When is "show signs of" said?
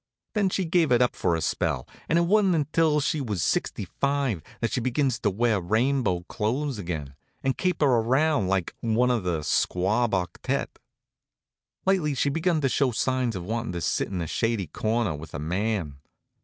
12.67-13.43